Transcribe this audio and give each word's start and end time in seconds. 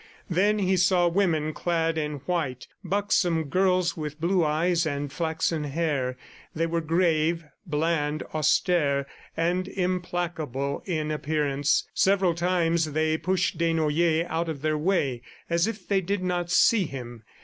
Then 0.31 0.57
he 0.57 0.77
saw 0.77 1.07
women 1.07 1.53
clad 1.53 1.95
in 1.95 2.21
white, 2.25 2.67
buxom 2.83 3.43
girls 3.49 3.95
with 3.95 4.19
blue 4.19 4.43
eyes 4.43 4.87
and 4.87 5.13
flaxen 5.13 5.65
hair. 5.65 6.17
They 6.55 6.65
were 6.65 6.81
grave, 6.81 7.43
bland, 7.67 8.23
austere 8.33 9.05
and 9.37 9.67
implacable 9.67 10.81
in 10.87 11.11
appearance. 11.11 11.87
Several 11.93 12.33
times 12.33 12.93
they 12.93 13.15
pushed 13.15 13.59
Desnoyers 13.59 14.25
out 14.27 14.49
of 14.49 14.63
their 14.63 14.75
way 14.75 15.21
as 15.51 15.67
if 15.67 15.87
they 15.87 16.01
did 16.01 16.23
not 16.23 16.49
see 16.49 16.85
him. 16.85 17.21